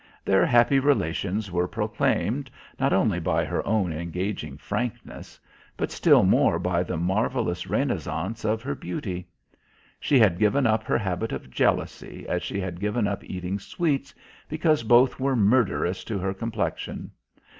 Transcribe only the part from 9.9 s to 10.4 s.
She had